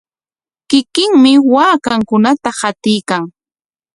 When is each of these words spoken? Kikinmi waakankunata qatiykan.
Kikinmi 0.69 1.31
waakankunata 1.53 2.49
qatiykan. 2.59 3.23